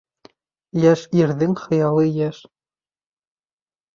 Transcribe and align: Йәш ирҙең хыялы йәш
Йәш 0.85 1.01
ирҙең 1.19 1.53
хыялы 1.65 2.07
йәш 2.11 2.39